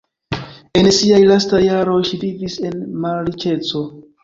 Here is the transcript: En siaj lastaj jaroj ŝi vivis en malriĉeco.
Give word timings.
En 0.79 0.89
siaj 0.99 1.19
lastaj 1.33 1.59
jaroj 1.65 1.99
ŝi 2.09 2.21
vivis 2.25 2.59
en 2.71 2.83
malriĉeco. 3.07 3.87